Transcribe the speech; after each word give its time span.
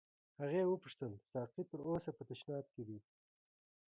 هغې 0.39 0.61
وپوښتل 0.65 1.11
ساقي 1.31 1.63
تر 1.71 1.79
اوسه 1.89 2.11
په 2.17 2.23
تشناب 2.29 2.65
کې 2.73 2.83
دی. 2.87 2.99